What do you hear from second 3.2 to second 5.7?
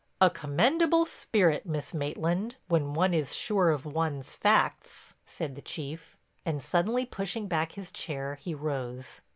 sure of one's facts," said the